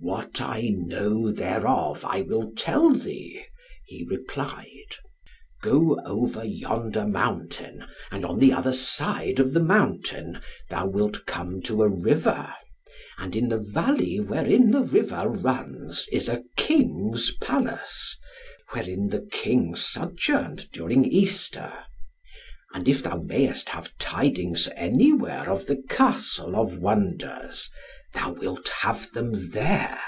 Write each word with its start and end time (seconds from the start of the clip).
"What 0.00 0.38
I 0.38 0.68
know 0.68 1.32
thereof, 1.32 2.04
I 2.04 2.20
will 2.20 2.52
tell 2.54 2.92
thee," 2.92 3.42
he 3.86 4.04
replied. 4.06 4.96
"Go 5.62 5.98
over 6.04 6.44
yonder 6.44 7.06
mountain, 7.08 7.86
and 8.10 8.22
on 8.26 8.38
the 8.38 8.52
other 8.52 8.74
side 8.74 9.40
of 9.40 9.54
the 9.54 9.62
mountain 9.62 10.42
thou 10.68 10.88
wilt 10.88 11.24
come 11.24 11.62
to 11.62 11.82
a 11.82 11.88
river, 11.88 12.52
and 13.16 13.34
in 13.34 13.48
the 13.48 13.58
valley 13.58 14.20
wherein 14.20 14.72
the 14.72 14.82
river 14.82 15.26
runs 15.26 16.06
is 16.12 16.28
a 16.28 16.44
King's 16.58 17.30
Palace, 17.38 18.18
wherein 18.72 19.08
the 19.08 19.26
King 19.32 19.74
sojourned 19.74 20.70
during 20.70 21.06
Easter. 21.06 21.72
And 22.74 22.86
if 22.88 23.02
thou 23.02 23.22
mayest 23.22 23.70
have 23.70 23.96
tidings 23.96 24.68
anywhere 24.76 25.50
of 25.50 25.64
the 25.64 25.82
Castle 25.88 26.56
of 26.56 26.76
Wonders, 26.78 27.70
thou 28.14 28.32
wilt 28.32 28.68
have 28.68 29.10
them 29.12 29.50
there." 29.50 29.98